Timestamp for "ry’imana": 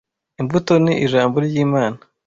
1.45-1.99